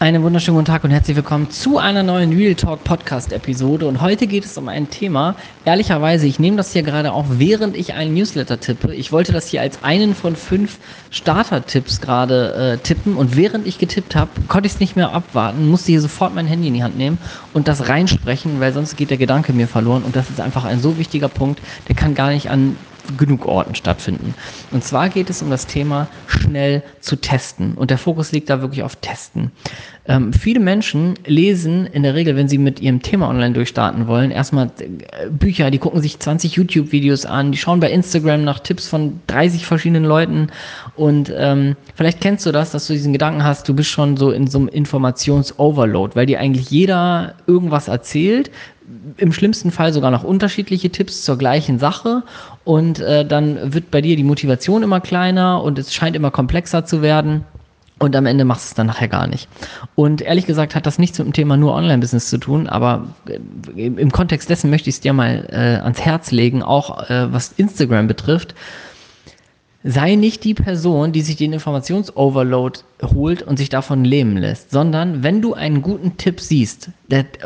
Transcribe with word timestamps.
Einen 0.00 0.22
wunderschönen 0.22 0.58
guten 0.58 0.66
Tag 0.66 0.84
und 0.84 0.92
herzlich 0.92 1.16
willkommen 1.16 1.50
zu 1.50 1.78
einer 1.78 2.04
neuen 2.04 2.32
Real 2.32 2.54
Talk 2.54 2.84
Podcast 2.84 3.32
Episode. 3.32 3.88
Und 3.88 4.00
heute 4.00 4.28
geht 4.28 4.44
es 4.44 4.56
um 4.56 4.68
ein 4.68 4.88
Thema. 4.90 5.34
Ehrlicherweise, 5.64 6.28
ich 6.28 6.38
nehme 6.38 6.56
das 6.56 6.72
hier 6.72 6.84
gerade 6.84 7.12
auch, 7.12 7.24
während 7.30 7.76
ich 7.76 7.94
einen 7.94 8.14
Newsletter 8.14 8.60
tippe. 8.60 8.94
Ich 8.94 9.10
wollte 9.10 9.32
das 9.32 9.48
hier 9.48 9.60
als 9.60 9.82
einen 9.82 10.14
von 10.14 10.36
fünf 10.36 10.78
Starter-Tipps 11.10 12.00
gerade 12.00 12.54
äh, 12.54 12.78
tippen. 12.78 13.16
Und 13.16 13.34
während 13.36 13.66
ich 13.66 13.78
getippt 13.78 14.14
habe, 14.14 14.30
konnte 14.46 14.68
ich 14.68 14.74
es 14.74 14.78
nicht 14.78 14.94
mehr 14.94 15.12
abwarten, 15.12 15.68
musste 15.68 15.90
hier 15.90 16.00
sofort 16.00 16.32
mein 16.32 16.46
Handy 16.46 16.68
in 16.68 16.74
die 16.74 16.84
Hand 16.84 16.96
nehmen 16.96 17.18
und 17.52 17.66
das 17.66 17.88
reinsprechen, 17.88 18.60
weil 18.60 18.72
sonst 18.72 18.96
geht 18.96 19.10
der 19.10 19.18
Gedanke 19.18 19.52
mir 19.52 19.66
verloren. 19.66 20.04
Und 20.04 20.14
das 20.14 20.30
ist 20.30 20.40
einfach 20.40 20.64
ein 20.64 20.80
so 20.80 20.96
wichtiger 20.96 21.28
Punkt, 21.28 21.60
der 21.88 21.96
kann 21.96 22.14
gar 22.14 22.30
nicht 22.30 22.50
an 22.50 22.76
genug 23.16 23.46
Orten 23.46 23.74
stattfinden. 23.74 24.34
Und 24.70 24.84
zwar 24.84 25.08
geht 25.08 25.30
es 25.30 25.42
um 25.42 25.50
das 25.50 25.66
Thema 25.66 26.08
schnell 26.26 26.82
zu 27.00 27.16
testen. 27.16 27.74
Und 27.74 27.90
der 27.90 27.98
Fokus 27.98 28.32
liegt 28.32 28.50
da 28.50 28.60
wirklich 28.60 28.82
auf 28.82 28.96
Testen. 28.96 29.52
Ähm, 30.06 30.32
viele 30.32 30.58
Menschen 30.58 31.14
lesen 31.26 31.86
in 31.86 32.02
der 32.02 32.14
Regel, 32.14 32.34
wenn 32.34 32.48
sie 32.48 32.56
mit 32.56 32.80
ihrem 32.80 33.02
Thema 33.02 33.28
online 33.28 33.52
durchstarten 33.52 34.06
wollen, 34.06 34.30
erstmal 34.30 34.70
äh, 34.78 35.28
Bücher, 35.30 35.70
die 35.70 35.78
gucken 35.78 36.00
sich 36.00 36.18
20 36.18 36.56
YouTube-Videos 36.56 37.26
an, 37.26 37.52
die 37.52 37.58
schauen 37.58 37.80
bei 37.80 37.90
Instagram 37.90 38.42
nach 38.42 38.60
Tipps 38.60 38.88
von 38.88 39.20
30 39.26 39.66
verschiedenen 39.66 40.04
Leuten. 40.04 40.48
Und 40.96 41.32
ähm, 41.36 41.76
vielleicht 41.94 42.22
kennst 42.22 42.46
du 42.46 42.52
das, 42.52 42.70
dass 42.70 42.86
du 42.86 42.94
diesen 42.94 43.12
Gedanken 43.12 43.44
hast, 43.44 43.68
du 43.68 43.74
bist 43.74 43.90
schon 43.90 44.16
so 44.16 44.30
in 44.30 44.46
so 44.46 44.58
einem 44.58 44.68
Informations-Overload, 44.68 46.16
weil 46.16 46.24
dir 46.24 46.40
eigentlich 46.40 46.70
jeder 46.70 47.34
irgendwas 47.46 47.88
erzählt, 47.88 48.50
im 49.16 49.32
schlimmsten 49.32 49.70
Fall 49.70 49.92
sogar 49.92 50.10
noch 50.10 50.24
unterschiedliche 50.24 50.90
Tipps 50.90 51.22
zur 51.22 51.38
gleichen 51.38 51.78
Sache 51.78 52.22
und 52.64 53.00
äh, 53.00 53.24
dann 53.24 53.74
wird 53.74 53.90
bei 53.90 54.00
dir 54.00 54.16
die 54.16 54.24
Motivation 54.24 54.82
immer 54.82 55.00
kleiner 55.00 55.62
und 55.62 55.78
es 55.78 55.92
scheint 55.92 56.16
immer 56.16 56.30
komplexer 56.30 56.84
zu 56.84 57.02
werden. 57.02 57.44
Und 58.00 58.14
am 58.14 58.26
Ende 58.26 58.44
machst 58.44 58.66
du 58.66 58.68
es 58.70 58.74
dann 58.74 58.86
nachher 58.86 59.08
gar 59.08 59.26
nicht. 59.26 59.48
Und 59.96 60.20
ehrlich 60.20 60.46
gesagt 60.46 60.76
hat 60.76 60.86
das 60.86 61.00
nichts 61.00 61.18
mit 61.18 61.26
dem 61.26 61.32
Thema 61.32 61.56
nur 61.56 61.74
Online-Business 61.74 62.30
zu 62.30 62.38
tun, 62.38 62.68
aber 62.68 63.06
äh, 63.26 63.86
im 63.86 64.12
Kontext 64.12 64.48
dessen 64.48 64.70
möchte 64.70 64.88
ich 64.88 64.96
es 64.96 65.00
dir 65.00 65.12
mal 65.12 65.48
äh, 65.50 65.82
ans 65.82 66.00
Herz 66.00 66.30
legen, 66.30 66.62
auch 66.62 67.10
äh, 67.10 67.32
was 67.32 67.52
Instagram 67.56 68.06
betrifft 68.06 68.54
sei 69.84 70.16
nicht 70.16 70.42
die 70.42 70.54
Person, 70.54 71.12
die 71.12 71.20
sich 71.20 71.36
den 71.36 71.52
Informationsoverload 71.52 72.80
holt 73.14 73.42
und 73.42 73.58
sich 73.58 73.68
davon 73.68 74.04
lähmen 74.04 74.36
lässt, 74.36 74.72
sondern 74.72 75.22
wenn 75.22 75.40
du 75.40 75.54
einen 75.54 75.82
guten 75.82 76.16
Tipp 76.16 76.40
siehst, 76.40 76.90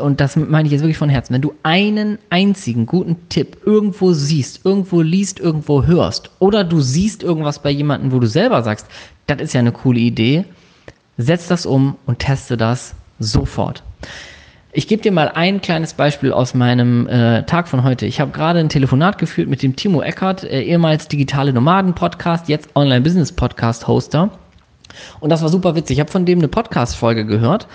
und 0.00 0.20
das 0.20 0.36
meine 0.36 0.66
ich 0.66 0.72
jetzt 0.72 0.80
wirklich 0.80 0.97
von 0.97 1.10
Herzen, 1.10 1.34
wenn 1.34 1.42
du 1.42 1.53
einen 1.62 2.19
einzigen 2.30 2.86
guten 2.86 3.28
Tipp 3.28 3.58
irgendwo 3.66 4.12
siehst, 4.12 4.64
irgendwo 4.64 5.03
liest, 5.03 5.41
irgendwo 5.41 5.84
hörst, 5.84 6.30
oder 6.38 6.64
du 6.64 6.80
siehst 6.80 7.22
irgendwas 7.22 7.60
bei 7.60 7.70
jemandem, 7.70 8.12
wo 8.12 8.19
du 8.19 8.27
selber 8.27 8.62
sagst, 8.62 8.86
das 9.27 9.41
ist 9.41 9.53
ja 9.53 9.60
eine 9.60 9.72
coole 9.72 10.00
Idee, 10.00 10.44
setz 11.19 11.48
das 11.48 11.66
um 11.66 11.97
und 12.06 12.19
teste 12.19 12.56
das 12.56 12.94
sofort. 13.19 13.83
Ich 14.75 14.89
gebe 14.89 15.03
dir 15.03 15.12
mal 15.12 15.28
ein 15.28 15.61
kleines 15.61 15.92
Beispiel 15.92 16.33
aus 16.33 16.55
meinem 16.55 17.06
äh, 17.06 17.42
Tag 17.42 17.69
von 17.69 17.84
heute. 17.84 18.06
Ich 18.06 18.20
habe 18.20 18.31
gerade 18.31 18.59
ein 18.59 18.70
Telefonat 18.70 19.19
geführt 19.19 19.51
mit 19.51 19.62
dem 19.62 19.77
Timo 19.77 20.01
Eckert, 20.01 20.45
äh, 20.45 20.62
ehemals 20.62 21.09
Digitale 21.09 21.53
Nomaden 21.53 21.95
Podcast, 21.95 22.48
jetzt 22.48 22.70
Online 22.75 23.03
Business 23.03 23.33
Podcast 23.33 23.87
Hoster. 23.87 24.31
Und 25.20 25.28
das 25.28 25.43
war 25.43 25.50
super 25.50 25.75
witzig. 25.75 25.98
Ich 25.98 26.00
habe 26.00 26.11
von 26.11 26.25
dem 26.25 26.39
eine 26.39 26.48
Podcast-Folge 26.48 27.27
gehört 27.27 27.69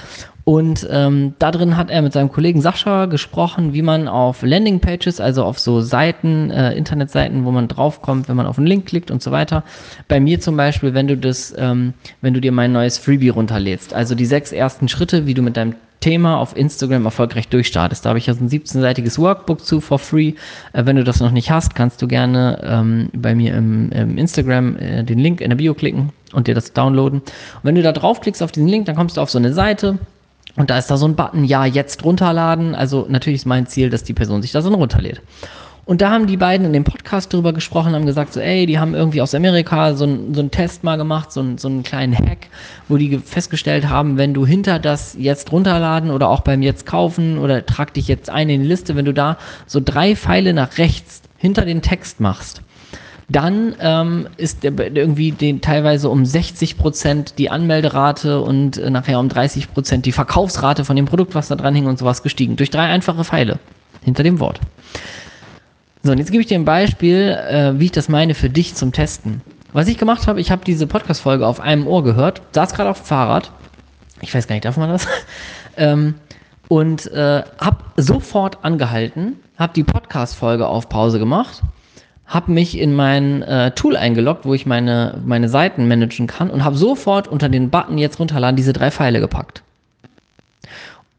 und 0.44 0.88
ähm, 0.90 1.36
da 1.38 1.52
drin 1.52 1.78
hat 1.78 1.92
er 1.92 2.02
mit 2.02 2.14
seinem 2.14 2.32
Kollegen 2.32 2.62
Sascha 2.62 3.06
gesprochen, 3.06 3.74
wie 3.74 3.84
man 3.84 4.08
auf 4.08 4.42
Landingpages, 4.42 5.20
also 5.20 5.44
auf 5.44 5.60
so 5.60 5.82
Seiten, 5.82 6.50
äh, 6.50 6.74
Internetseiten, 6.74 7.46
wo 7.46 7.52
man 7.52 7.68
draufkommt, 7.68 8.28
wenn 8.28 8.38
man 8.38 8.48
auf 8.48 8.58
einen 8.58 8.66
Link 8.66 8.88
klickt 8.88 9.12
und 9.12 9.22
so 9.22 9.30
weiter. 9.30 9.64
Bei 10.08 10.20
mir 10.20 10.40
zum 10.40 10.58
Beispiel, 10.58 10.96
wenn 10.96 11.08
du 11.08 11.16
das, 11.16 11.54
ähm, 11.60 11.94
wenn 12.22 12.34
du 12.34 12.42
dir 12.42 12.52
mein 12.52 12.72
neues 12.72 12.98
Freebie 12.98 13.30
runterlädst, 13.30 13.94
also 13.94 14.16
die 14.16 14.26
sechs 14.26 14.52
ersten 14.52 14.88
Schritte, 14.88 15.28
wie 15.28 15.36
du 15.36 15.44
mit 15.44 15.58
deinem 15.58 15.76
Thema 16.00 16.38
auf 16.38 16.56
Instagram 16.56 17.06
erfolgreich 17.06 17.48
durchstartest. 17.48 18.06
Da 18.06 18.10
habe 18.10 18.20
ich 18.20 18.28
ja 18.28 18.34
so 18.34 18.44
ein 18.44 18.50
17-seitiges 18.50 19.18
Workbook 19.20 19.64
zu 19.64 19.82
for 19.82 20.00
free. 20.00 20.34
Äh, 20.74 20.86
wenn 20.86 20.96
du 20.96 21.04
das 21.04 21.20
noch 21.20 21.32
nicht 21.32 21.52
hast, 21.52 21.76
kannst 21.76 22.02
du 22.02 22.08
gerne 22.08 22.62
ähm, 22.64 23.10
bei 23.14 23.36
mir 23.36 23.56
im, 23.56 23.92
im 23.92 24.18
Instagram 24.18 24.78
äh, 24.78 25.04
den 25.04 25.20
Link 25.20 25.42
in 25.42 25.50
der 25.50 25.58
Bio 25.58 25.74
klicken 25.74 26.12
und 26.34 26.48
dir 26.48 26.56
das 26.56 26.74
downloaden. 26.74 27.20
Und 27.20 27.64
wenn 27.64 27.76
du 27.76 27.82
da 27.82 27.92
draufklickst 27.92 28.44
auf 28.44 28.52
diesen 28.52 28.68
Link, 28.68 28.86
dann 28.86 28.96
kommst 28.96 29.18
du 29.18 29.22
auf 29.22 29.30
so 29.30 29.38
eine 29.38 29.54
Seite. 29.54 29.98
Und 30.56 30.70
da 30.72 30.78
ist 30.78 30.88
da 30.88 30.98
so 30.98 31.08
ein 31.08 31.16
Button, 31.16 31.44
ja, 31.46 31.66
jetzt 31.66 32.04
runterladen. 32.04 32.74
Also 32.74 33.06
natürlich 33.10 33.42
ist 33.42 33.46
mein 33.46 33.68
Ziel, 33.68 33.90
dass 33.90 34.04
die 34.04 34.14
Person 34.14 34.42
sich 34.42 34.52
das 34.52 34.64
dann 34.64 34.74
runterlädt. 34.74 35.22
Und 35.88 36.02
da 36.02 36.12
haben 36.12 36.28
die 36.28 36.36
beiden 36.36 36.68
in 36.68 36.74
dem 36.74 36.84
Podcast 36.84 37.32
drüber 37.32 37.54
gesprochen, 37.54 37.94
haben 37.96 38.06
gesagt, 38.06 38.34
so, 38.34 38.42
ey, 38.42 38.66
die 38.66 38.78
haben 38.78 38.94
irgendwie 38.94 39.22
aus 39.22 39.34
Amerika 39.34 39.96
so, 39.96 40.04
ein, 40.04 40.34
so 40.34 40.42
einen 40.42 40.52
Test 40.52 40.84
mal 40.84 40.98
gemacht, 40.98 41.32
so, 41.32 41.40
ein, 41.40 41.58
so 41.58 41.70
einen 41.70 41.82
kleinen 41.82 42.14
Hack, 42.14 42.50
wo 42.90 42.98
die 42.98 43.18
festgestellt 43.20 43.88
haben, 43.88 44.18
wenn 44.18 44.34
du 44.34 44.46
hinter 44.46 44.80
das 44.80 45.16
jetzt 45.18 45.50
runterladen 45.54 46.12
oder 46.12 46.28
auch 46.28 46.42
beim 46.42 46.62
jetzt 46.62 46.86
kaufen 46.86 47.38
oder 47.38 47.66
trag 47.66 47.94
dich 47.94 48.10
jetzt 48.10 48.30
ein 48.30 48.50
in 48.50 48.64
die 48.64 48.68
Liste, 48.68 48.98
wenn 48.98 49.06
du 49.06 49.14
da 49.14 49.38
so 49.66 49.80
drei 49.80 50.18
Pfeile 50.18 50.52
nach 50.52 50.78
rechts 50.78 51.22
hinter 51.38 51.64
den 51.64 51.82
Text 51.82 52.20
machst, 52.20 52.62
dann 53.30 53.74
ähm, 53.80 54.28
ist 54.36 54.66
irgendwie 54.66 55.32
den, 55.32 55.62
teilweise 55.62 56.10
um 56.10 56.26
60 56.26 56.78
Prozent 56.78 57.38
die 57.38 57.50
Anmelderate 57.50 58.42
und 58.42 58.78
äh, 58.78 58.90
nachher 58.90 59.22
um 59.22 59.30
30 59.30 59.74
Prozent 59.74 60.06
die 60.06 60.12
Verkaufsrate 60.12 60.84
von 60.84 60.98
dem 60.98 61.06
Produkt, 61.06 61.34
was 61.34 61.48
da 61.48 61.56
dran 61.56 61.76
hing 61.76 61.86
und 61.86 61.98
sowas 61.98 62.24
gestiegen. 62.24 62.58
Durch 62.58 62.72
drei 62.72 62.88
einfache 62.88 63.24
Pfeile 63.24 63.58
hinter 64.04 64.24
dem 64.24 64.42
Wort. 64.42 64.60
So, 66.04 66.12
und 66.12 66.20
jetzt 66.20 66.32
gebe 66.32 66.42
ich 66.42 66.48
dir 66.48 66.58
ein 66.58 66.66
Beispiel, 66.66 67.38
äh, 67.50 67.80
wie 67.80 67.86
ich 67.86 67.92
das 67.92 68.10
meine 68.10 68.36
für 68.36 68.50
dich 68.50 68.76
zum 68.76 68.92
Testen. 68.92 69.42
Was 69.74 69.88
ich 69.88 69.98
gemacht 69.98 70.28
habe, 70.28 70.40
ich 70.40 70.52
habe 70.52 70.64
diese 70.64 70.88
Podcast-Folge 70.88 71.46
auf 71.46 71.60
einem 71.60 71.88
Ohr 71.88 72.04
gehört, 72.04 72.42
saß 72.54 72.74
gerade 72.74 72.90
auf 72.90 73.02
dem 73.02 73.06
Fahrrad. 73.06 73.52
Ich 74.22 74.34
weiß 74.34 74.48
gar 74.48 74.56
nicht, 74.56 74.66
darf 74.66 74.78
man 74.78 74.90
das? 74.90 75.08
ähm, 75.78 76.16
und 76.68 77.12
äh, 77.12 77.44
habe 77.60 77.78
sofort 77.98 78.64
angehalten, 78.64 79.38
habe 79.58 79.74
die 79.74 79.84
Podcast-Folge 79.84 80.68
auf 80.68 80.90
Pause 80.90 81.20
gemacht, 81.20 81.62
habe 82.26 82.52
mich 82.52 82.78
in 82.78 82.94
mein 82.94 83.42
äh, 83.44 83.72
Tool 83.72 83.96
eingeloggt, 83.96 84.46
wo 84.46 84.54
ich 84.54 84.66
meine, 84.66 85.22
meine 85.26 85.50
Seiten 85.50 85.88
managen 85.88 86.28
kann 86.28 86.50
und 86.50 86.64
habe 86.64 86.78
sofort 86.78 87.28
unter 87.28 87.50
den 87.50 87.70
Button 87.70 87.98
jetzt 87.98 88.20
runterladen 88.20 88.56
diese 88.56 88.74
drei 88.74 88.92
Pfeile 88.92 89.20
gepackt. 89.20 89.64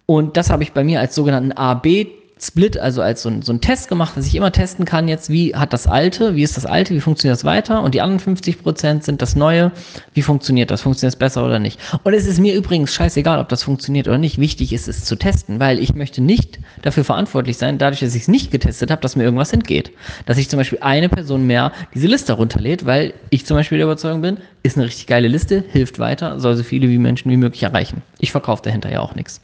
Und 0.07 0.37
das 0.37 0.51
habe 0.51 0.63
ich 0.63 0.73
bei 0.73 0.85
mir 0.85 1.01
als 1.01 1.15
sogenannten 1.15 1.53
A-B 1.53 2.07
Split, 2.41 2.79
also 2.79 3.03
als 3.03 3.23
so 3.23 3.29
ein, 3.29 3.43
so 3.43 3.53
ein 3.53 3.61
Test 3.61 3.89
gemacht, 3.89 4.17
dass 4.17 4.27
ich 4.27 4.35
immer 4.35 4.53
testen 4.53 4.85
kann 4.85 5.09
jetzt, 5.09 5.31
wie 5.31 5.55
hat 5.55 5.73
das 5.73 5.87
alte, 5.87 6.37
wie 6.37 6.43
ist 6.43 6.57
das 6.57 6.67
alte, 6.67 6.95
wie 6.95 7.01
funktioniert 7.01 7.37
das 7.37 7.45
weiter 7.45 7.83
und 7.83 7.95
die 7.95 8.01
anderen 8.01 8.21
50 8.21 8.63
Prozent 8.63 9.05
sind 9.05 9.23
das 9.23 9.37
neue, 9.37 9.73
wie 10.15 10.23
funktioniert 10.23 10.71
das, 10.71 10.83
funktioniert 10.83 11.15
es 11.15 11.19
besser 11.19 11.45
oder 11.45 11.59
nicht. 11.59 11.81
Und 12.05 12.15
es 12.15 12.27
ist 12.27 12.39
mir 12.39 12.55
übrigens 12.55 12.95
scheißegal, 12.95 13.39
ob 13.39 13.49
das 13.49 13.63
funktioniert 13.63 14.09
oder 14.09 14.19
nicht, 14.19 14.39
wichtig 14.39 14.73
ist 14.73 14.89
es 14.89 15.05
zu 15.05 15.17
testen, 15.17 15.61
weil 15.61 15.79
ich 15.79 15.95
möchte 15.95 16.21
nicht 16.21 16.59
dafür 16.83 17.05
verantwortlich 17.05 17.57
sein, 17.57 17.79
dadurch, 17.79 18.01
dass 18.01 18.15
ich 18.15 18.23
es 18.23 18.29
nicht 18.29 18.51
getestet 18.51 18.91
habe, 18.91 19.03
dass 19.03 19.17
mir 19.17 19.25
irgendwas 19.25 19.53
entgeht. 19.53 19.93
Dass 20.27 20.39
ich 20.39 20.49
zum 20.49 20.59
Beispiel 20.59 20.79
eine 20.81 21.09
Person 21.09 21.47
mehr 21.47 21.73
diese 21.95 22.07
Liste 22.07 22.33
runterlädt, 22.35 22.87
weil 22.87 23.15
ich 23.31 23.47
zum 23.47 23.57
Beispiel 23.57 23.79
der 23.79 23.87
Überzeugung 23.87 24.23
bin, 24.23 24.39
ist 24.63 24.77
eine 24.77 24.87
richtig 24.87 25.07
geile 25.07 25.29
Liste, 25.29 25.65
hilft 25.73 25.99
weiter, 25.99 26.41
soll 26.41 26.57
so 26.57 26.63
viele 26.63 26.89
wie 26.89 26.99
Menschen 26.99 27.31
wie 27.31 27.37
möglich 27.37 27.63
erreichen. 27.63 28.03
Ich 28.19 28.33
verkaufe 28.33 28.63
dahinter 28.63 28.91
ja 28.91 29.01
auch 29.01 29.15
nichts. 29.15 29.41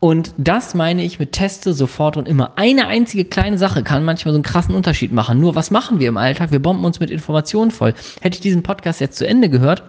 Und 0.00 0.32
das 0.38 0.74
meine 0.74 1.04
ich 1.04 1.18
mit 1.18 1.32
Teste 1.32 1.74
sofort 1.74 2.16
und 2.16 2.26
immer. 2.26 2.52
Eine 2.56 2.86
einzige 2.86 3.26
kleine 3.26 3.58
Sache 3.58 3.82
kann 3.82 4.02
manchmal 4.02 4.32
so 4.32 4.38
einen 4.38 4.44
krassen 4.44 4.74
Unterschied 4.74 5.12
machen. 5.12 5.38
Nur 5.38 5.54
was 5.54 5.70
machen 5.70 6.00
wir 6.00 6.08
im 6.08 6.16
Alltag? 6.16 6.52
Wir 6.52 6.58
bomben 6.58 6.86
uns 6.86 7.00
mit 7.00 7.10
Informationen 7.10 7.70
voll. 7.70 7.94
Hätte 8.22 8.36
ich 8.36 8.40
diesen 8.40 8.62
Podcast 8.62 9.00
jetzt 9.00 9.18
zu 9.18 9.26
Ende 9.26 9.50
gehört, 9.50 9.82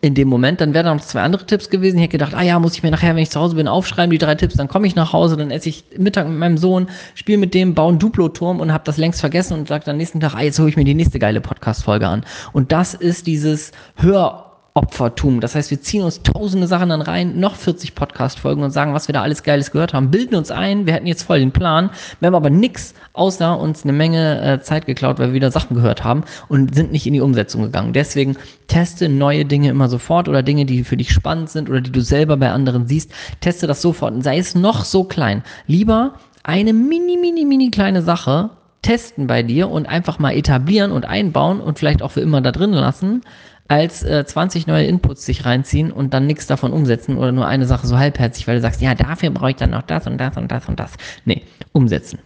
in 0.00 0.14
dem 0.14 0.28
Moment, 0.28 0.60
dann 0.60 0.74
wären 0.74 0.86
da 0.86 0.94
noch 0.94 1.02
zwei 1.02 1.20
andere 1.20 1.44
Tipps 1.44 1.68
gewesen. 1.68 1.96
Ich 1.96 2.04
hätte 2.04 2.12
gedacht, 2.12 2.34
ah 2.34 2.42
ja, 2.42 2.58
muss 2.58 2.74
ich 2.74 2.82
mir 2.82 2.90
nachher, 2.90 3.14
wenn 3.14 3.22
ich 3.22 3.30
zu 3.30 3.38
Hause 3.38 3.56
bin, 3.56 3.68
aufschreiben, 3.68 4.10
die 4.10 4.18
drei 4.18 4.34
Tipps, 4.34 4.54
dann 4.54 4.66
komme 4.68 4.86
ich 4.86 4.94
nach 4.94 5.12
Hause, 5.12 5.36
dann 5.36 5.50
esse 5.50 5.68
ich 5.68 5.84
Mittag 5.98 6.26
mit 6.26 6.38
meinem 6.38 6.56
Sohn, 6.56 6.88
spiele 7.14 7.38
mit 7.38 7.54
dem, 7.54 7.74
baue 7.74 7.90
einen 7.90 7.98
Duplo-Turm 7.98 8.60
und 8.60 8.72
habe 8.72 8.84
das 8.84 8.96
längst 8.96 9.20
vergessen 9.20 9.58
und 9.58 9.68
sage 9.68 9.84
dann 9.84 9.98
nächsten 9.98 10.20
Tag, 10.20 10.34
ah, 10.34 10.42
jetzt 10.42 10.58
hole 10.58 10.70
ich 10.70 10.76
mir 10.76 10.84
die 10.84 10.94
nächste 10.94 11.18
geile 11.18 11.40
Podcast-Folge 11.40 12.08
an. 12.08 12.24
Und 12.52 12.72
das 12.72 12.94
ist 12.94 13.26
dieses 13.26 13.72
Hör 13.96 14.43
Opfertum. 14.76 15.40
Das 15.40 15.54
heißt, 15.54 15.70
wir 15.70 15.80
ziehen 15.80 16.02
uns 16.02 16.22
tausende 16.22 16.66
Sachen 16.66 16.88
dann 16.88 17.00
rein, 17.00 17.38
noch 17.38 17.54
40 17.54 17.94
Podcast-Folgen 17.94 18.64
und 18.64 18.72
sagen, 18.72 18.92
was 18.92 19.06
wir 19.06 19.12
da 19.12 19.22
alles 19.22 19.44
Geiles 19.44 19.70
gehört 19.70 19.94
haben, 19.94 20.10
bilden 20.10 20.34
uns 20.34 20.50
ein, 20.50 20.84
wir 20.84 20.94
hätten 20.94 21.06
jetzt 21.06 21.22
voll 21.22 21.38
den 21.38 21.52
Plan, 21.52 21.90
wir 22.18 22.26
haben 22.26 22.34
aber 22.34 22.50
nichts, 22.50 22.92
außer 23.12 23.56
uns 23.56 23.84
eine 23.84 23.92
Menge 23.92 24.42
äh, 24.42 24.60
Zeit 24.60 24.86
geklaut, 24.86 25.20
weil 25.20 25.28
wir 25.28 25.34
wieder 25.34 25.52
Sachen 25.52 25.76
gehört 25.76 26.02
haben 26.02 26.24
und 26.48 26.74
sind 26.74 26.90
nicht 26.90 27.06
in 27.06 27.12
die 27.12 27.20
Umsetzung 27.20 27.62
gegangen. 27.62 27.92
Deswegen 27.92 28.36
teste 28.66 29.08
neue 29.08 29.44
Dinge 29.44 29.68
immer 29.68 29.88
sofort 29.88 30.28
oder 30.28 30.42
Dinge, 30.42 30.66
die 30.66 30.82
für 30.82 30.96
dich 30.96 31.12
spannend 31.12 31.50
sind 31.50 31.70
oder 31.70 31.80
die 31.80 31.92
du 31.92 32.00
selber 32.00 32.36
bei 32.36 32.50
anderen 32.50 32.88
siehst, 32.88 33.12
teste 33.38 33.68
das 33.68 33.80
sofort 33.80 34.12
und 34.12 34.22
sei 34.22 34.38
es 34.38 34.56
noch 34.56 34.84
so 34.84 35.04
klein. 35.04 35.44
Lieber 35.68 36.14
eine 36.42 36.72
mini, 36.72 37.16
mini, 37.16 37.44
mini 37.44 37.70
kleine 37.70 38.02
Sache 38.02 38.50
testen 38.82 39.26
bei 39.26 39.42
dir 39.42 39.70
und 39.70 39.86
einfach 39.86 40.18
mal 40.18 40.36
etablieren 40.36 40.92
und 40.92 41.06
einbauen 41.06 41.60
und 41.60 41.78
vielleicht 41.78 42.02
auch 42.02 42.10
für 42.10 42.20
immer 42.20 42.40
da 42.40 42.52
drin 42.52 42.72
lassen, 42.72 43.22
als 43.68 44.02
äh, 44.02 44.24
20 44.24 44.66
neue 44.66 44.86
Inputs 44.86 45.24
sich 45.24 45.44
reinziehen 45.44 45.90
und 45.90 46.14
dann 46.14 46.26
nichts 46.26 46.46
davon 46.46 46.72
umsetzen 46.72 47.16
oder 47.16 47.32
nur 47.32 47.46
eine 47.46 47.66
Sache 47.66 47.86
so 47.86 47.98
halbherzig, 47.98 48.46
weil 48.46 48.56
du 48.56 48.60
sagst, 48.60 48.80
ja, 48.80 48.94
dafür 48.94 49.30
brauche 49.30 49.50
ich 49.50 49.56
dann 49.56 49.70
noch 49.70 49.82
das 49.82 50.06
und 50.06 50.18
das 50.18 50.36
und 50.36 50.50
das 50.50 50.68
und 50.68 50.78
das. 50.78 50.92
Nee, 51.24 51.42
umsetzen. 51.72 52.18